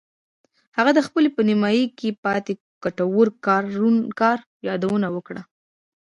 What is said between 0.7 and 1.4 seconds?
هغه د خپل